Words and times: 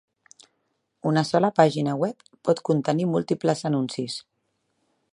Una 1.09 1.23
sola 1.33 1.51
pàgina 1.59 1.95
web 2.05 2.25
pot 2.49 2.65
contenir 2.71 3.09
múltiples 3.13 3.65
anuncis. 3.73 4.21